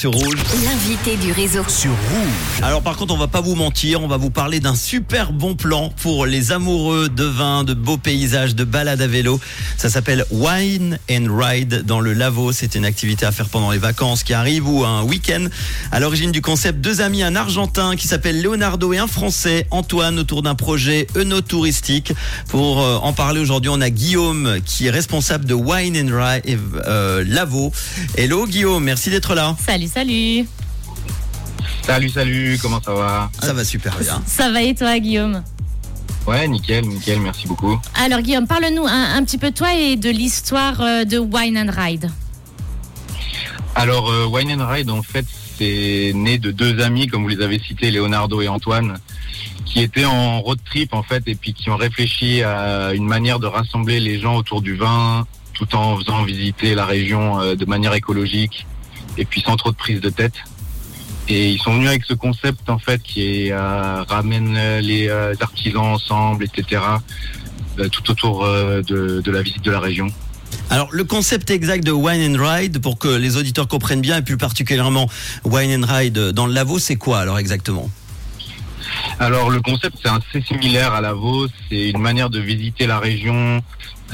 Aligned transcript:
sur 0.00 0.12
Rouge. 0.12 0.38
L'invité 0.64 1.18
du 1.18 1.30
réseau. 1.30 1.62
Sur 1.68 1.90
Rouge. 1.90 2.62
Alors 2.62 2.80
par 2.80 2.96
contre, 2.96 3.12
on 3.12 3.18
va 3.18 3.26
pas 3.26 3.42
vous 3.42 3.54
mentir, 3.54 4.00
on 4.02 4.08
va 4.08 4.16
vous 4.16 4.30
parler 4.30 4.58
d'un 4.58 4.74
super 4.74 5.30
bon 5.30 5.56
plan 5.56 5.92
pour 6.00 6.24
les 6.24 6.52
amoureux 6.52 7.10
de 7.10 7.24
vin, 7.24 7.64
de 7.64 7.74
beaux 7.74 7.98
paysages, 7.98 8.54
de 8.54 8.64
balades 8.64 9.02
à 9.02 9.06
vélo. 9.06 9.38
Ça 9.76 9.90
s'appelle 9.90 10.24
Wine 10.30 10.98
and 11.10 11.26
Ride 11.28 11.82
dans 11.84 12.00
le 12.00 12.14
Lavaux. 12.14 12.50
C'est 12.52 12.76
une 12.76 12.86
activité 12.86 13.26
à 13.26 13.32
faire 13.32 13.50
pendant 13.50 13.72
les 13.72 13.78
vacances 13.78 14.22
qui 14.22 14.32
arrivent 14.32 14.66
ou 14.66 14.86
un 14.86 15.02
week-end. 15.02 15.48
À 15.92 16.00
l'origine 16.00 16.32
du 16.32 16.40
concept, 16.40 16.80
deux 16.80 17.02
amis, 17.02 17.22
un 17.22 17.36
Argentin 17.36 17.94
qui 17.94 18.08
s'appelle 18.08 18.40
Leonardo 18.40 18.94
et 18.94 18.98
un 18.98 19.06
Français, 19.06 19.66
Antoine, 19.70 20.18
autour 20.18 20.40
d'un 20.40 20.54
projet 20.54 21.08
œnotouristique. 21.14 22.14
Pour 22.48 22.80
euh, 22.80 22.96
en 23.02 23.12
parler 23.12 23.38
aujourd'hui, 23.38 23.70
on 23.70 23.82
a 23.82 23.90
Guillaume 23.90 24.60
qui 24.64 24.86
est 24.86 24.90
responsable 24.90 25.44
de 25.44 25.52
Wine 25.52 25.98
and 25.98 26.16
Ride 26.16 26.58
euh, 26.86 27.22
Lavaux. 27.26 27.70
Hello 28.16 28.46
Guillaume, 28.46 28.82
merci 28.82 29.10
d'être 29.10 29.34
là. 29.34 29.54
Salut, 29.66 29.89
salut. 29.92 30.46
Salut, 31.82 32.08
salut, 32.08 32.58
comment 32.62 32.80
ça 32.80 32.94
va 32.94 33.30
Ça 33.40 33.52
va 33.52 33.64
super 33.64 33.98
bien. 33.98 34.22
Ça 34.26 34.50
va 34.50 34.62
et 34.62 34.74
toi, 34.74 34.98
Guillaume 34.98 35.42
Ouais, 36.26 36.46
nickel, 36.46 36.86
nickel, 36.86 37.18
merci 37.20 37.46
beaucoup. 37.48 37.80
Alors, 37.94 38.20
Guillaume, 38.20 38.46
parle-nous 38.46 38.86
un, 38.86 39.16
un 39.16 39.24
petit 39.24 39.38
peu 39.38 39.50
de 39.50 39.56
toi 39.56 39.74
et 39.74 39.96
de 39.96 40.10
l'histoire 40.10 40.80
euh, 40.80 41.04
de 41.04 41.18
Wine 41.18 41.58
and 41.58 41.72
Ride. 41.74 42.10
Alors, 43.74 44.10
euh, 44.10 44.26
Wine 44.26 44.60
and 44.60 44.66
Ride, 44.68 44.90
en 44.90 45.02
fait, 45.02 45.24
c'est 45.58 46.12
né 46.14 46.38
de 46.38 46.50
deux 46.50 46.80
amis, 46.80 47.06
comme 47.06 47.22
vous 47.22 47.28
les 47.28 47.42
avez 47.42 47.58
cités, 47.58 47.90
Leonardo 47.90 48.40
et 48.42 48.48
Antoine, 48.48 48.98
qui 49.64 49.80
étaient 49.80 50.04
en 50.04 50.40
road 50.40 50.58
trip, 50.64 50.94
en 50.94 51.02
fait, 51.02 51.22
et 51.26 51.34
puis 51.34 51.54
qui 51.54 51.70
ont 51.70 51.76
réfléchi 51.76 52.42
à 52.42 52.92
une 52.92 53.06
manière 53.06 53.38
de 53.38 53.46
rassembler 53.46 53.98
les 53.98 54.20
gens 54.20 54.36
autour 54.36 54.60
du 54.62 54.76
vin, 54.76 55.26
tout 55.54 55.74
en 55.74 55.96
faisant 55.96 56.22
visiter 56.24 56.74
la 56.74 56.84
région 56.84 57.40
euh, 57.40 57.54
de 57.56 57.64
manière 57.64 57.94
écologique, 57.94 58.66
et 59.16 59.24
puis 59.24 59.40
sans 59.40 59.56
trop 59.56 59.70
de 59.70 59.76
prise 59.76 60.00
de 60.00 60.10
tête. 60.10 60.34
Et 61.28 61.50
ils 61.50 61.60
sont 61.60 61.74
venus 61.74 61.88
avec 61.88 62.04
ce 62.04 62.14
concept, 62.14 62.68
en 62.68 62.78
fait, 62.78 63.00
qui 63.02 63.22
est, 63.22 63.52
euh, 63.52 64.02
ramène 64.02 64.56
euh, 64.56 64.80
les 64.80 65.08
euh, 65.08 65.34
artisans 65.40 65.84
ensemble, 65.84 66.44
etc., 66.44 66.82
tout 67.92 68.10
autour 68.10 68.46
de, 68.46 68.82
de 69.22 69.30
la 69.30 69.40
visite 69.40 69.62
de 69.62 69.70
la 69.70 69.80
région. 69.80 70.08
Alors, 70.68 70.88
le 70.90 71.04
concept 71.04 71.50
exact 71.50 71.82
de 71.82 71.92
Wine 71.92 72.36
and 72.36 72.44
Ride, 72.44 72.78
pour 72.80 72.98
que 72.98 73.08
les 73.08 73.38
auditeurs 73.38 73.68
comprennent 73.68 74.02
bien, 74.02 74.18
et 74.18 74.22
plus 74.22 74.36
particulièrement 74.36 75.08
Wine 75.44 75.82
and 75.82 75.86
Ride 75.86 76.18
dans 76.32 76.46
le 76.46 76.52
Lavaux, 76.52 76.78
c'est 76.78 76.96
quoi 76.96 77.20
alors 77.20 77.38
exactement? 77.38 77.88
Alors 79.20 79.50
le 79.50 79.60
concept 79.60 79.98
c'est 80.02 80.08
assez 80.08 80.40
similaire 80.40 80.94
à 80.94 81.02
Lavaux, 81.02 81.46
c'est 81.68 81.90
une 81.90 81.98
manière 81.98 82.30
de 82.30 82.40
visiter 82.40 82.86
la 82.86 82.98
région 82.98 83.60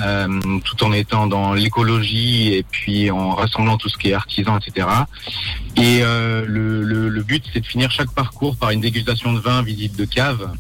euh, 0.01 0.59
tout 0.65 0.83
en 0.83 0.93
étant 0.93 1.29
dans 1.29 1.55
l'écologie 1.55 2.55
et 2.55 2.65
puis 2.65 3.09
en 3.13 3.31
rassemblant 3.31 3.79
tout 3.79 3.89
ce 3.89 3.97
qui 3.97 4.11
est 4.11 4.15
artisan, 4.15 4.59
etc. 4.59 4.89
Et 5.77 6.01
euh, 6.03 6.45
le 6.45 7.23
but 7.23 7.45
c'est 7.53 7.61
de 7.61 7.67
finir 7.67 7.89
chaque 7.93 8.11
parcours 8.11 8.57
par 8.57 8.71
une 8.71 8.81
dégustation 8.81 9.33
de 9.33 9.39
vin, 9.39 9.63
visite 9.63 9.97
de 9.97 10.07
cave. 10.07 10.51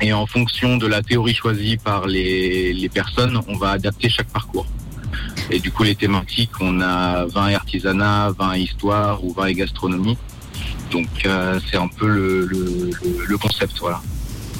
Et 0.00 0.12
en 0.12 0.26
fonction 0.26 0.76
de 0.76 0.86
la 0.86 1.02
théorie 1.02 1.34
choisie 1.34 1.76
par 1.76 2.06
les, 2.06 2.72
les 2.72 2.88
personnes, 2.88 3.40
on 3.48 3.56
va 3.56 3.70
adapter 3.70 4.08
chaque 4.08 4.28
parcours. 4.28 4.68
Et 5.50 5.58
du 5.58 5.72
coup 5.72 5.82
les 5.82 5.96
thématiques, 5.96 6.52
on 6.60 6.80
a 6.80 7.24
vin 7.24 7.48
et 7.48 7.56
artisanat, 7.56 8.30
vin 8.30 8.54
et 8.54 8.60
histoire 8.60 9.24
ou 9.24 9.32
vin 9.32 9.46
et 9.46 9.54
gastronomie. 9.54 10.16
Donc 10.96 11.08
euh, 11.26 11.58
c'est 11.70 11.76
un 11.76 11.88
peu 11.88 12.06
le, 12.08 12.46
le, 12.46 12.90
le- 13.02 13.24
le 13.26 13.38
concept, 13.38 13.74
voilà. 13.80 14.00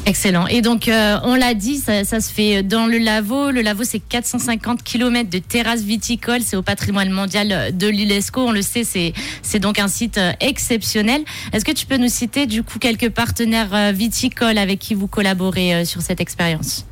Excellent. 0.09 0.47
Et 0.47 0.61
donc, 0.63 0.87
euh, 0.87 1.19
on 1.25 1.35
l'a 1.35 1.53
dit, 1.55 1.79
ça, 1.79 2.05
ça 2.05 2.21
se 2.21 2.33
fait 2.33 2.63
dans 2.63 2.87
le 2.87 2.99
Lavaux. 2.99 3.51
Le 3.51 3.61
Lavaux, 3.61 3.83
c'est 3.83 3.99
450 3.99 4.85
km 4.85 5.29
de 5.29 5.39
terrasses 5.39 5.83
viticoles. 5.83 6.43
C'est 6.43 6.57
au 6.57 6.63
patrimoine 6.63 7.11
mondial 7.11 7.77
de 7.77 7.89
l'UNESCO. 7.89 8.41
On 8.43 8.53
le 8.53 8.63
sait, 8.63 8.85
c'est, 8.85 9.59
donc 9.59 9.81
un 9.81 9.89
site 9.89 10.19
euh, 10.19 10.31
exceptionnel. 10.41 11.23
Est-ce 11.53 11.65
que 11.65 11.73
tu 11.73 11.87
peux 11.87 11.97
nous 11.97 12.09
citer, 12.09 12.47
du 12.47 12.63
coup, 12.63 12.79
quelques 12.79 13.09
partenaires 13.11 13.93
viticoles 13.93 14.59
avec 14.59 14.79
qui 14.79 14.95
vous 14.95 15.09
collaborez 15.09 15.85
sur 15.85 16.03
cette 16.03 16.21
expérience? 16.21 16.87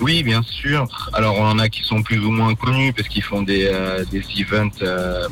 Oui, 0.00 0.22
bien 0.24 0.42
sûr. 0.42 0.88
Alors 1.12 1.36
on 1.38 1.44
en 1.44 1.58
a 1.60 1.68
qui 1.68 1.82
sont 1.84 2.02
plus 2.02 2.18
ou 2.18 2.30
moins 2.32 2.54
connus 2.54 2.92
parce 2.94 3.06
qu'ils 3.08 3.22
font 3.22 3.42
des, 3.42 3.66
euh, 3.70 4.02
des 4.10 4.22
events 4.40 4.70
euh, 4.82 5.28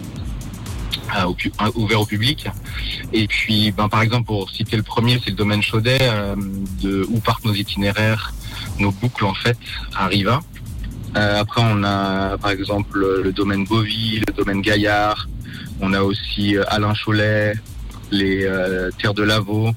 pu- 1.37 1.53
euh, 1.61 1.71
ouverts 1.75 2.01
au 2.01 2.07
public. 2.07 2.47
Et 3.13 3.27
puis, 3.27 3.71
ben, 3.73 3.89
par 3.89 4.03
exemple, 4.03 4.27
pour 4.27 4.51
citer 4.51 4.77
le 4.77 4.83
premier, 4.83 5.21
c'est 5.25 5.31
le 5.31 5.37
domaine 5.37 5.63
Chaudet, 5.63 5.99
euh, 6.03 6.37
de 6.83 7.05
où 7.09 7.21
partent 7.21 7.45
nos 7.45 7.55
itinéraires, 7.55 8.33
nos 8.79 8.91
boucles 8.93 9.25
en 9.25 9.35
fait, 9.35 9.57
à 9.97 10.07
Riva. 10.07 10.41
Euh, 11.17 11.41
après, 11.41 11.63
on 11.65 11.83
a 11.85 12.37
par 12.39 12.51
exemple 12.51 12.99
le 13.23 13.33
domaine 13.33 13.65
Bovy, 13.65 14.21
le 14.27 14.33
domaine 14.33 14.61
Gaillard. 14.61 15.29
On 15.81 15.93
a 15.93 16.03
aussi 16.03 16.57
euh, 16.57 16.65
Alain 16.69 16.93
Cholet, 16.95 17.55
les 18.11 18.45
euh, 18.45 18.91
terres 19.01 19.15
de 19.15 19.23
Lavaux, 19.23 19.71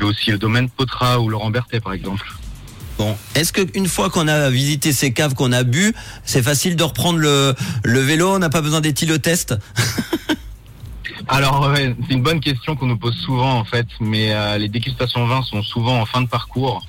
et 0.00 0.04
aussi 0.04 0.30
le 0.30 0.38
domaine 0.38 0.68
Potra 0.70 1.20
ou 1.20 1.28
Laurent 1.28 1.50
Berthet 1.50 1.80
par 1.80 1.92
exemple. 1.92 2.26
Bon, 2.98 3.16
est-ce 3.34 3.52
qu'une 3.52 3.86
fois 3.86 4.10
qu'on 4.10 4.28
a 4.28 4.50
visité 4.50 4.92
ces 4.92 5.12
caves, 5.12 5.34
qu'on 5.34 5.50
a 5.52 5.62
bu, 5.62 5.94
c'est 6.24 6.42
facile 6.42 6.76
de 6.76 6.82
reprendre 6.84 7.18
le, 7.18 7.54
le 7.84 8.00
vélo 8.00 8.34
On 8.34 8.38
n'a 8.38 8.50
pas 8.50 8.60
besoin 8.60 8.80
d'éthylotest 8.80 9.54
Alors, 11.34 11.70
ouais, 11.72 11.94
c'est 12.06 12.14
une 12.14 12.22
bonne 12.22 12.40
question 12.40 12.76
qu'on 12.76 12.84
nous 12.86 12.98
pose 12.98 13.16
souvent 13.16 13.58
en 13.58 13.64
fait, 13.64 13.86
mais 14.00 14.34
euh, 14.34 14.58
les 14.58 14.68
dégustations 14.68 15.26
vins 15.26 15.42
sont 15.42 15.62
souvent 15.62 15.98
en 15.98 16.04
fin 16.04 16.20
de 16.20 16.28
parcours. 16.28 16.84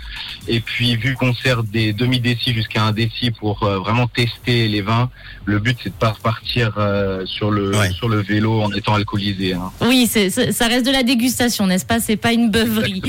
Et 0.50 0.60
puis, 0.60 0.98
vu 0.98 1.16
qu'on 1.16 1.34
sert 1.34 1.64
des 1.64 1.94
demi-décis 1.94 2.54
jusqu'à 2.54 2.84
un 2.84 2.92
déci 2.92 3.32
pour 3.32 3.64
euh, 3.64 3.80
vraiment 3.80 4.06
tester 4.08 4.68
les 4.68 4.82
vins, 4.82 5.10
le 5.46 5.60
but 5.60 5.78
c'est 5.82 5.90
de 5.92 5.94
pas 5.96 6.10
repartir 6.12 6.74
euh, 6.78 7.26
sur 7.26 7.52
le 7.52 7.74
Ouais. 7.74 7.90
sur 7.92 8.10
le 8.10 8.22
vélo 8.22 8.62
en 8.62 8.70
étant 8.74 8.96
alcoolisé. 8.96 9.54
hein. 9.54 9.72
Oui, 9.82 10.08
c'est, 10.12 10.30
c'est- 10.30 10.52
ça 10.52 10.68
reste 10.68 10.86
de 10.86 10.92
la 10.92 11.04
dégustation, 11.04 11.66
n'est-ce 11.66 11.86
pas? 11.86 12.02
C'est 12.02 12.18
pas 12.18 12.34
une 12.34 12.52
beuverie. 12.52 13.02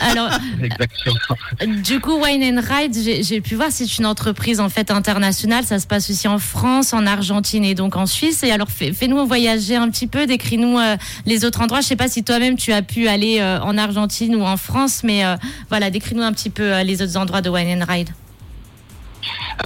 Alors, 0.00 0.28
Exactement. 0.62 1.16
Du 1.82 2.00
coup, 2.00 2.22
Wine 2.22 2.42
and 2.58 2.60
Ride, 2.62 2.94
j'ai 3.02 3.22
j'ai 3.22 3.40
pu 3.40 3.54
voir, 3.54 3.68
c'est 3.70 3.98
une 3.98 4.04
entreprise 4.06 4.60
en 4.60 4.68
fait 4.68 4.90
internationale. 4.90 5.64
Ça 5.64 5.78
se 5.78 5.86
passe 5.86 6.10
aussi 6.10 6.28
en 6.28 6.38
France, 6.38 6.92
en 6.92 7.06
Argentine 7.06 7.64
et 7.64 7.74
donc 7.74 7.96
en 7.96 8.04
Suisse. 8.04 8.42
Et 8.42 8.50
alors, 8.50 8.68
fais- 8.70 8.92
fais-nous 8.92 9.26
voyager 9.26 9.76
un 9.76 9.88
petit 9.90 10.06
peu, 10.06 10.26
décris-nous 10.26 10.78
euh, 10.78 10.81
les 11.26 11.44
autres 11.44 11.60
endroits. 11.60 11.80
Je 11.80 11.86
sais 11.86 11.96
pas 11.96 12.08
si 12.08 12.22
toi-même 12.24 12.56
tu 12.56 12.72
as 12.72 12.82
pu 12.82 13.08
aller 13.08 13.38
euh, 13.40 13.60
en 13.60 13.76
Argentine 13.78 14.34
ou 14.36 14.42
en 14.44 14.56
France, 14.56 15.02
mais 15.04 15.24
euh, 15.24 15.36
voilà, 15.68 15.90
décris-nous 15.90 16.22
un 16.22 16.32
petit 16.32 16.50
peu 16.50 16.72
euh, 16.74 16.82
les 16.82 17.02
autres 17.02 17.16
endroits 17.16 17.40
de 17.42 17.50
Wine 17.50 17.82
and 17.82 17.86
Ride. 17.92 18.10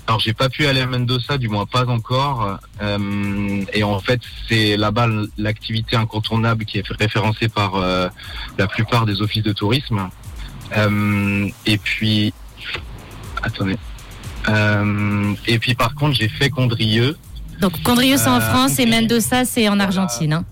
Alors, 0.07 0.21
j'ai 0.21 0.35
pas 0.35 0.49
pu 0.51 0.67
aller 0.67 0.81
à 0.83 0.87
Mendoza, 0.87 1.39
du 1.39 1.49
moins 1.49 1.65
pas 1.65 1.87
encore. 1.89 2.59
Euh, 2.83 3.63
et 3.73 3.83
en 3.83 3.99
fait, 4.01 4.21
c'est 4.49 4.77
là-bas 4.77 5.09
l'activité 5.39 5.97
incontournable 5.97 6.65
qui 6.67 6.79
est 6.79 6.85
référencée 7.01 7.49
par 7.49 7.77
euh, 7.77 8.09
la 8.59 8.67
plupart 8.67 9.07
des 9.07 9.23
offices 9.23 9.43
de 9.43 9.53
tourisme. 9.53 10.11
Euh, 10.77 11.49
et 11.65 11.79
puis, 11.79 12.35
attendez. 13.43 13.77
Euh, 14.49 15.33
et 15.47 15.59
puis, 15.59 15.75
par 15.75 15.95
contre, 15.95 16.15
j'ai 16.17 16.29
fait 16.29 16.51
Condrieu. 16.51 17.17
Donc, 17.61 17.83
Condrieu, 17.83 18.17
c'est 18.19 18.29
en 18.29 18.37
Euh, 18.37 18.41
France 18.53 18.79
et. 18.79 18.85
Mendoza, 18.87 19.45
c'est 19.47 19.69
en 19.71 19.81
Argentine. 19.81 20.35
hein. 20.35 20.45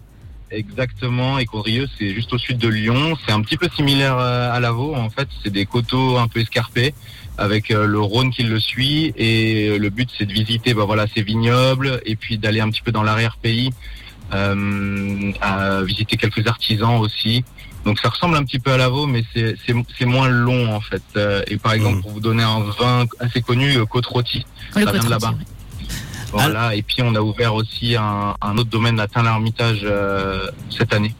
Exactement, 0.55 1.39
et 1.39 1.47
Condrieu, 1.47 1.87
c'est 1.99 2.15
juste 2.15 2.33
au 2.33 2.39
sud 2.39 2.59
de 2.59 2.69
Lyon. 2.69 3.17
C'est 3.27 3.33
un 3.33 3.41
petit 3.43 3.57
peu 3.57 3.69
similaire 3.75 4.17
euh, 4.19 4.53
à 4.53 4.61
Lavaux, 4.61 4.95
en 4.95 5.11
fait. 5.11 5.29
C'est 5.43 5.51
des 5.51 5.67
coteaux 5.67 6.17
un 6.19 6.29
peu 6.29 6.41
escarpés, 6.41 6.95
avec 7.39 7.71
euh, 7.71 7.87
le 7.87 8.01
Rhône 8.01 8.31
qui 8.31 8.43
le 8.45 8.61
suit. 8.61 9.13
Et 9.17 9.69
euh, 9.69 9.79
le 9.79 9.91
but, 9.91 10.09
c'est 10.17 10.27
de 10.27 10.33
visiter 10.33 10.73
bah, 10.75 10.85
voilà, 10.85 11.07
ces 11.15 11.23
vignobles, 11.23 12.01
et 12.07 12.15
puis 12.17 12.39
d'aller 12.39 12.61
un 12.61 12.71
petit 12.71 12.83
peu 12.83 12.93
dans 12.93 13.03
l'arrière-pays, 13.03 13.71
euh, 14.33 15.33
à 15.41 15.83
visiter 15.83 16.17
quelques 16.17 16.47
artisans 16.47 16.97
aussi. 17.01 17.45
Donc 17.85 17.99
ça 17.99 18.09
ressemble 18.09 18.37
un 18.37 18.45
petit 18.45 18.59
peu 18.61 18.73
à 18.73 18.77
Lavaux, 18.79 19.07
mais 19.07 19.25
c'est- 19.35 19.57
moins 20.07 20.29
long, 20.29 20.75
en 20.75 20.81
fait. 20.81 21.03
Et 21.49 21.57
par 21.59 21.73
exemple, 21.75 21.97
Mhm. 21.97 22.03
pour 22.03 22.11
vous 22.13 22.21
donner 22.21 22.43
un 22.43 22.61
vin 22.61 23.05
assez 23.21 23.43
connu, 23.43 23.75
Côte 23.87 24.07
Rôtie. 24.07 24.47
Ça 24.73 24.81
vient 24.81 25.05
de 25.05 25.11
là-bas. 25.11 25.35
Voilà, 26.35 26.75
et 26.75 26.83
puis 26.83 27.03
on 27.03 27.15
a 27.15 27.21
ouvert 27.21 27.55
aussi 27.55 27.97
un, 27.97 28.35
un 28.41 28.59
autre 28.59 28.71
domaine 28.71 28.99
à 29.01 29.07
Tain-l'Hermitage 29.07 29.81
euh, 29.85 30.51
cette 30.69 30.93
année. 30.93 31.15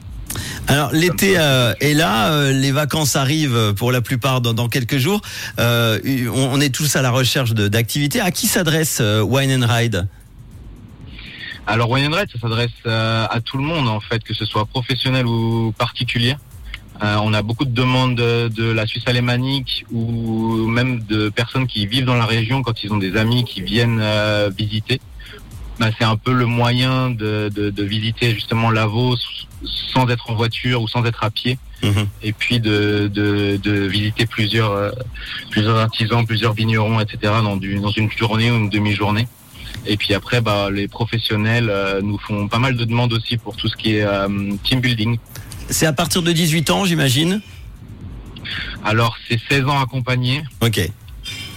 Alors 0.67 0.91
l'été 0.93 1.35
euh, 1.39 1.73
est 1.81 1.95
là, 1.95 2.33
euh, 2.33 2.53
les 2.53 2.73
vacances 2.73 3.15
arrivent 3.15 3.75
pour 3.75 3.93
la 3.93 4.01
plupart 4.01 4.41
dans, 4.41 4.55
dans 4.55 4.69
quelques 4.69 4.99
jours. 4.99 5.21
Euh, 5.61 6.01
on, 6.35 6.55
on 6.55 6.61
est 6.61 6.75
tous 6.75 6.97
à 6.97 7.03
la 7.03 7.11
recherche 7.11 7.53
d'activités. 7.53 8.21
À 8.21 8.31
qui 8.33 8.49
s'adresse 8.49 8.99
euh, 9.01 9.23
Wine 9.23 9.63
and 9.63 9.67
Ride? 9.69 10.09
Alors 11.67 11.89
Wine 11.91 12.13
and 12.13 12.17
Ride, 12.17 12.29
ça 12.33 12.41
s'adresse 12.41 12.71
euh, 12.87 13.27
à 13.31 13.41
tout 13.41 13.57
le 13.57 13.63
monde 13.63 13.89
en 13.89 14.01
fait, 14.01 14.23
que 14.25 14.35
ce 14.35 14.45
soit 14.45 14.67
professionnel 14.67 15.27
ou 15.27 15.73
particulier. 15.79 16.37
Euh, 17.03 17.17
on 17.23 17.35
a 17.35 17.43
beaucoup 17.43 17.65
de 17.65 17.75
demandes 17.75 18.15
de, 18.15 18.49
de 18.49 18.71
la 18.71 18.87
Suisse 18.87 19.03
alémanique 19.07 19.85
ou 19.93 20.67
même 20.69 21.01
de 21.03 21.29
personnes 21.29 21.67
qui 21.67 21.87
vivent 21.87 22.05
dans 22.05 22.15
la 22.15 22.27
région 22.27 22.63
quand 22.63 22.85
ils 22.85 22.93
ont 22.93 22.99
des 22.99 23.17
amis 23.17 23.45
qui 23.45 23.63
viennent 23.63 24.01
euh, 24.01 24.51
visiter. 24.57 25.01
Bah, 25.81 25.91
c'est 25.99 26.05
un 26.05 26.17
peu 26.17 26.33
le 26.33 26.47
moyen 26.47 27.11
de, 27.11 27.51
de, 27.53 27.71
de 27.71 27.83
visiter 27.83 28.33
justement 28.33 28.71
Lavaux 28.71 29.17
sans 29.93 30.09
être 30.09 30.31
en 30.31 30.35
voiture 30.35 30.83
ou 30.83 30.89
sans 30.89 31.05
être 31.05 31.25
à 31.25 31.31
pied. 31.31 31.59
Mhm. 31.85 32.07
et 32.23 32.33
puis 32.33 32.61
de, 32.61 33.11
de, 33.13 33.59
de 33.63 33.73
visiter 33.73 34.25
plusieurs, 34.25 34.73
euh, 34.73 34.91
plusieurs 35.51 35.77
artisans, 35.77 36.25
plusieurs 36.25 36.55
vignerons, 36.55 36.99
etc. 37.01 37.19
dans, 37.43 37.57
du, 37.57 37.79
dans 37.79 37.91
une 37.91 38.11
journée 38.11 38.51
ou 38.51 38.55
une 38.55 38.71
demi-journée. 38.71 39.29
Et 39.87 39.97
puis 39.99 40.15
après, 40.15 40.41
bah, 40.41 40.71
les 40.71 40.89
professionnels 40.89 41.69
euh, 41.69 42.01
nous 42.01 42.19
font 42.19 42.49
pas 42.49 42.59
mal 42.59 42.77
de 42.77 42.85
demandes 42.85 43.13
aussi 43.13 43.37
pour 43.37 43.55
tout 43.57 43.69
ce 43.69 43.77
qui 43.77 43.97
est 43.97 44.03
euh, 44.03 44.29
team 44.63 44.81
building. 44.81 45.19
C'est 45.71 45.87
à 45.87 45.93
partir 45.93 46.23
de 46.23 46.31
18 46.33 46.71
ans, 46.71 46.85
j'imagine 46.85 47.41
Alors 48.85 49.17
c'est 49.29 49.41
16 49.49 49.65
ans 49.65 49.81
accompagnés 49.81 50.43
Ok, 50.61 50.81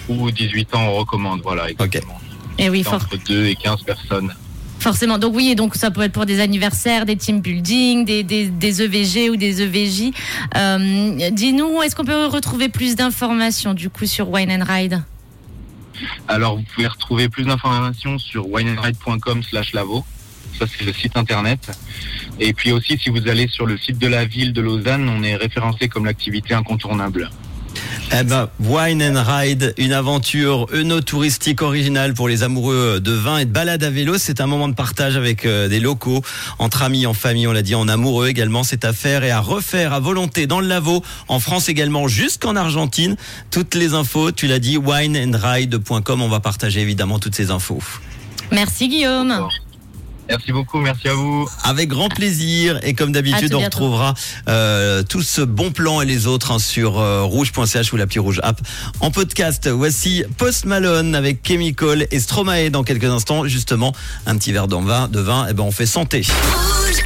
ou 0.09 0.31
18 0.31 0.75
ans 0.75 0.87
on 0.87 0.93
recommande, 0.95 1.41
voilà. 1.43 1.69
exactement. 1.69 2.19
Et 2.57 2.69
oui, 2.69 2.83
entre 2.87 3.17
2 3.27 3.45
et 3.45 3.55
15 3.55 3.83
personnes. 3.83 4.33
forcément. 4.79 5.17
Donc 5.19 5.35
oui, 5.35 5.49
et 5.49 5.55
donc 5.55 5.75
ça 5.75 5.91
peut 5.91 6.01
être 6.01 6.11
pour 6.13 6.25
des 6.25 6.39
anniversaires, 6.39 7.05
des 7.05 7.15
team 7.17 7.41
building, 7.41 8.03
des, 8.05 8.23
des, 8.23 8.47
des 8.47 8.81
EVG 8.81 9.29
ou 9.29 9.35
des 9.35 9.61
EVJ. 9.61 10.11
Euh, 10.55 11.29
Dis-nous, 11.31 11.81
est-ce 11.83 11.95
qu'on 11.95 12.05
peut 12.05 12.25
retrouver 12.25 12.69
plus 12.69 12.95
d'informations 12.95 13.73
du 13.75 13.89
coup 13.89 14.05
sur 14.07 14.29
Wine 14.29 14.51
and 14.51 14.65
Ride? 14.67 15.03
Alors 16.27 16.57
vous 16.57 16.63
pouvez 16.73 16.87
retrouver 16.87 17.27
plus 17.29 17.45
d'informations 17.45 18.17
sur 18.19 18.47
wineandride.com 18.49 19.43
slash 19.43 19.73
lavo. 19.73 20.03
Ça 20.57 20.65
c'est 20.67 20.85
le 20.85 20.93
site 20.93 21.17
internet. 21.17 21.71
Et 22.39 22.53
puis 22.53 22.71
aussi 22.71 22.97
si 22.97 23.09
vous 23.09 23.27
allez 23.27 23.47
sur 23.47 23.65
le 23.65 23.77
site 23.77 23.97
de 23.99 24.07
la 24.07 24.25
ville 24.25 24.53
de 24.53 24.61
Lausanne, 24.61 25.09
on 25.09 25.23
est 25.23 25.35
référencé 25.35 25.87
comme 25.87 26.05
l'activité 26.05 26.53
incontournable. 26.53 27.29
Eh 28.13 28.23
ben, 28.23 28.47
Wine 28.61 29.03
and 29.03 29.21
Ride, 29.21 29.73
une 29.77 29.91
aventure 29.91 30.67
œnotouristique 30.73 31.61
originale 31.61 32.13
pour 32.13 32.29
les 32.29 32.43
amoureux 32.43 33.01
de 33.01 33.11
vin 33.11 33.37
et 33.37 33.45
de 33.45 33.51
balade 33.51 33.83
à 33.83 33.89
vélo. 33.89 34.17
C'est 34.17 34.39
un 34.39 34.47
moment 34.47 34.69
de 34.69 34.73
partage 34.73 35.17
avec 35.17 35.45
euh, 35.45 35.67
des 35.67 35.81
locaux, 35.81 36.21
entre 36.57 36.83
amis, 36.83 37.05
en 37.05 37.13
famille, 37.13 37.47
on 37.47 37.51
l'a 37.51 37.61
dit, 37.61 37.75
en 37.75 37.87
amoureux 37.87 38.29
également. 38.29 38.63
C'est 38.63 38.85
à 38.85 38.93
faire 38.93 39.23
et 39.23 39.31
à 39.31 39.41
refaire 39.41 39.91
à 39.91 39.99
volonté 39.99 40.47
dans 40.47 40.61
le 40.61 40.67
Lavaux, 40.67 41.03
en 41.27 41.39
France 41.39 41.67
également, 41.67 42.07
jusqu'en 42.07 42.55
Argentine. 42.55 43.17
Toutes 43.51 43.75
les 43.75 43.93
infos, 43.93 44.31
tu 44.31 44.47
l'as 44.47 44.59
dit, 44.59 44.77
wineandride.com. 44.77 46.21
On 46.21 46.29
va 46.29 46.39
partager 46.39 46.79
évidemment 46.79 47.19
toutes 47.19 47.35
ces 47.35 47.51
infos. 47.51 47.83
Merci 48.51 48.87
Guillaume. 48.87 49.49
Merci 50.29 50.51
beaucoup, 50.51 50.79
merci 50.79 51.07
à 51.07 51.13
vous. 51.13 51.47
Avec 51.63 51.89
grand 51.89 52.09
plaisir 52.09 52.79
et 52.83 52.93
comme 52.93 53.11
d'habitude, 53.11 53.53
on 53.53 53.59
bientôt. 53.59 53.77
retrouvera 53.77 54.13
euh, 54.49 55.03
tout 55.03 55.21
ce 55.21 55.41
bon 55.41 55.71
plan 55.71 56.01
et 56.01 56.05
les 56.05 56.27
autres 56.27 56.51
hein, 56.51 56.59
sur 56.59 56.99
euh, 56.99 57.23
rouge.ch 57.23 57.93
ou 57.93 57.97
l'appli 57.97 58.19
rouge 58.19 58.39
app 58.43 58.59
en 58.99 59.11
podcast. 59.11 59.67
Voici 59.69 60.23
Post 60.37 60.65
Malone 60.65 61.15
avec 61.15 61.45
Chemical 61.47 62.07
et 62.11 62.19
Stromae 62.19 62.69
dans 62.69 62.83
quelques 62.83 63.05
instants. 63.05 63.45
Justement, 63.45 63.93
un 64.25 64.37
petit 64.37 64.51
verre 64.51 64.67
de 64.67 64.75
vin, 64.75 65.07
de 65.07 65.19
vin, 65.19 65.47
et 65.47 65.53
ben 65.53 65.63
on 65.63 65.71
fait 65.71 65.85
santé. 65.85 66.21
Rouge. 66.21 67.03